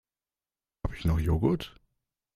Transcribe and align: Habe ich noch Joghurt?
Habe 0.83 0.95
ich 0.97 1.05
noch 1.05 1.19
Joghurt? 1.19 1.75